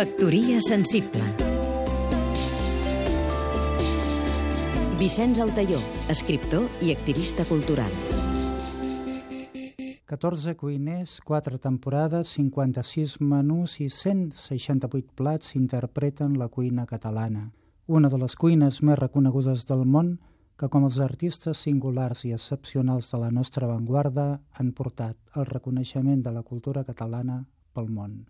Factoria 0.00 0.62
sensible. 0.64 1.20
Vicenç 4.96 5.42
Altaió, 5.44 5.76
escriptor 6.08 6.70
i 6.80 6.94
activista 6.94 7.44
cultural. 7.44 7.92
14 10.06 10.56
cuiners, 10.56 11.18
4 11.20 11.60
temporades, 11.60 12.32
56 12.38 13.18
menús 13.20 13.76
i 13.84 13.90
168 13.90 15.12
plats 15.20 15.52
interpreten 15.60 16.40
la 16.40 16.48
cuina 16.48 16.86
catalana, 16.86 17.50
una 17.84 18.08
de 18.08 18.24
les 18.24 18.40
cuines 18.40 18.80
més 18.80 19.02
reconegudes 19.04 19.68
del 19.68 19.84
món 19.84 20.14
que 20.56 20.72
com 20.72 20.88
els 20.88 20.96
artistes 20.96 21.60
singulars 21.68 22.24
i 22.24 22.32
excepcionals 22.40 23.12
de 23.12 23.20
la 23.20 23.28
nostra 23.28 23.68
avantguarda 23.68 24.30
han 24.56 24.72
portat 24.72 25.20
el 25.36 25.44
reconeixement 25.44 26.24
de 26.24 26.38
la 26.40 26.46
cultura 26.54 26.88
catalana 26.88 27.42
pel 27.74 27.92
món. 27.92 28.22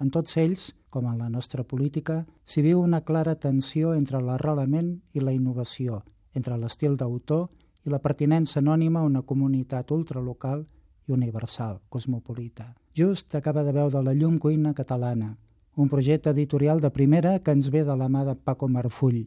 En 0.00 0.10
tots 0.10 0.36
ells, 0.36 0.72
com 0.90 1.06
en 1.06 1.18
la 1.18 1.28
nostra 1.28 1.64
política, 1.64 2.22
s'hi 2.44 2.62
viu 2.62 2.80
una 2.80 3.00
clara 3.00 3.34
tensió 3.34 3.94
entre 3.94 4.20
l'arrelament 4.20 4.94
i 5.12 5.20
la 5.20 5.32
innovació, 5.32 6.02
entre 6.34 6.56
l'estil 6.56 6.96
d'autor 6.96 7.48
i 7.84 7.90
la 7.90 8.00
pertinença 8.00 8.60
anònima 8.60 9.00
a 9.00 9.08
una 9.08 9.22
comunitat 9.22 9.90
ultralocal 9.90 10.66
i 11.08 11.12
universal, 11.12 11.80
cosmopolita. 11.88 12.74
Just 12.94 13.34
acaba 13.34 13.64
de 13.64 13.72
veure 13.72 14.02
la 14.02 14.14
llum 14.14 14.38
cuina 14.38 14.74
catalana, 14.74 15.36
un 15.74 15.88
projecte 15.88 16.30
editorial 16.30 16.80
de 16.80 16.90
primera 16.90 17.38
que 17.38 17.52
ens 17.52 17.70
ve 17.70 17.84
de 17.84 17.96
la 17.96 18.08
mà 18.08 18.24
de 18.28 18.34
Paco 18.36 18.68
Marfull, 18.68 19.24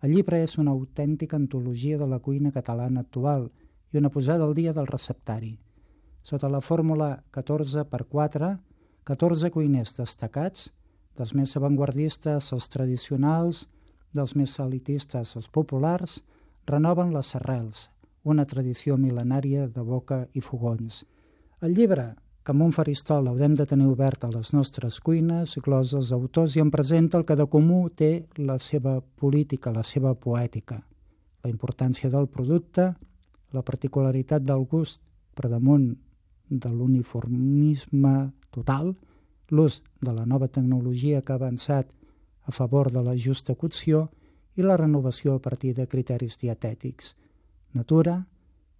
el 0.00 0.12
llibre 0.14 0.38
és 0.46 0.54
una 0.62 0.70
autèntica 0.70 1.34
antologia 1.36 1.98
de 1.98 2.06
la 2.06 2.20
cuina 2.22 2.52
catalana 2.54 3.00
actual 3.02 3.48
i 3.90 3.98
una 3.98 4.10
posada 4.14 4.44
al 4.46 4.54
dia 4.54 4.72
del 4.72 4.86
receptari. 4.86 5.56
Sota 6.22 6.48
la 6.48 6.60
fórmula 6.60 7.24
14 7.34 7.84
per 7.90 8.04
4, 8.06 8.50
14 9.08 9.48
cuiners 9.48 9.94
destacats, 9.96 10.66
dels 11.16 11.30
més 11.32 11.54
avantguardistes 11.56 12.50
als 12.52 12.66
tradicionals, 12.68 13.62
dels 14.12 14.34
més 14.36 14.58
elitistes 14.60 15.30
als 15.38 15.46
populars, 15.48 16.18
renoven 16.68 17.14
les 17.14 17.30
arrels, 17.38 17.86
una 18.28 18.44
tradició 18.44 18.98
mil·lenària 19.00 19.64
de 19.72 19.84
boca 19.84 20.26
i 20.36 20.42
fogons. 20.44 21.06
El 21.64 21.72
llibre, 21.78 22.10
que 22.44 22.52
amb 22.52 22.66
un 22.66 22.74
faristol 22.76 23.30
haurem 23.30 23.54
de 23.56 23.64
tenir 23.70 23.86
obert 23.88 24.26
a 24.26 24.30
les 24.34 24.52
nostres 24.52 25.00
cuines, 25.00 25.56
glosa 25.64 25.96
els 26.02 26.12
autors 26.12 26.58
i 26.58 26.60
en 26.60 26.68
presenta 26.70 27.16
el 27.16 27.24
que 27.24 27.36
de 27.40 27.46
comú 27.48 27.86
té 27.88 28.26
la 28.36 28.58
seva 28.60 28.98
política, 29.00 29.72
la 29.72 29.86
seva 29.88 30.12
poètica, 30.14 30.82
la 31.44 31.50
importància 31.50 32.12
del 32.12 32.28
producte, 32.28 32.90
la 33.56 33.64
particularitat 33.64 34.44
del 34.44 34.68
gust 34.68 35.00
per 35.32 35.48
damunt 35.48 35.94
de 36.50 36.70
l'uniformisme 36.72 38.32
total, 38.50 38.94
l'ús 39.50 39.82
de 40.00 40.12
la 40.12 40.26
nova 40.26 40.48
tecnologia 40.48 41.22
que 41.22 41.32
ha 41.32 41.40
avançat 41.40 41.90
a 42.44 42.52
favor 42.52 42.90
de 42.92 43.02
la 43.04 43.16
justa 43.16 43.54
cocció 43.54 44.08
i 44.56 44.64
la 44.64 44.76
renovació 44.76 45.36
a 45.36 45.42
partir 45.42 45.74
de 45.74 45.86
criteris 45.86 46.38
dietètics. 46.40 47.14
Natura, 47.74 48.18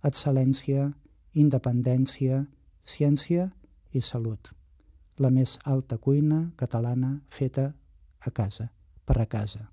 excel·lència, 0.03 0.89
independència, 1.35 2.45
ciència 2.85 3.51
i 3.93 4.01
salut. 4.01 4.53
La 5.19 5.31
més 5.31 5.59
alta 5.65 5.99
cuina 5.99 6.49
catalana 6.57 7.19
feta 7.29 7.73
a 8.21 8.31
casa, 8.31 8.71
per 9.05 9.21
a 9.21 9.27
casa. 9.27 9.69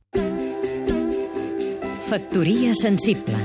Factoria 2.06 2.74
sensible 2.78 3.45